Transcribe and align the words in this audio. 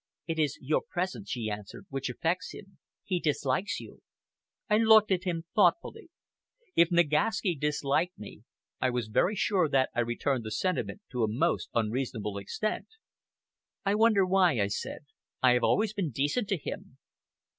"It 0.25 0.39
is 0.39 0.57
your 0.59 0.81
presence," 0.89 1.29
she 1.29 1.51
answered, 1.51 1.85
"which 1.91 2.09
affects 2.09 2.53
him. 2.55 2.79
He 3.03 3.19
dislikes 3.19 3.79
you." 3.79 4.01
I 4.67 4.79
looked 4.79 5.11
at 5.11 5.25
him 5.25 5.43
thoughtfully. 5.53 6.09
If 6.75 6.89
Nagaski 6.89 7.53
disliked 7.53 8.17
me, 8.17 8.41
I 8.79 8.89
was 8.89 9.09
very 9.09 9.35
sure 9.35 9.69
that 9.69 9.91
I 9.93 9.99
returned 9.99 10.43
the 10.43 10.49
sentiment 10.49 11.01
to 11.11 11.23
a 11.23 11.27
most 11.29 11.69
unreasonable 11.75 12.39
extent. 12.39 12.87
"I 13.85 13.93
wonder 13.93 14.25
why," 14.25 14.59
I 14.59 14.69
said. 14.69 15.05
"I 15.43 15.51
have 15.51 15.63
always 15.63 15.93
been 15.93 16.09
decent 16.09 16.47
to 16.49 16.57
him." 16.57 16.97